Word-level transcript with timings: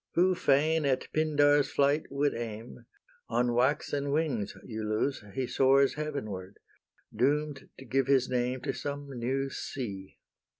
Who 0.15 0.33
fain 0.33 0.83
at 0.83 1.09
Pindar's 1.13 1.69
flight 1.69 2.07
would 2.09 2.33
aim, 2.33 2.85
On 3.29 3.53
waxen 3.53 4.09
wings, 4.09 4.55
Iulus, 4.67 5.21
he 5.35 5.45
Soars 5.45 5.93
heavenward, 5.93 6.57
doom'd 7.15 7.69
to 7.77 7.85
give 7.85 8.07
his 8.07 8.27
name 8.27 8.61
To 8.61 8.73
some 8.73 9.09
new 9.11 9.51
sea. 9.51 10.17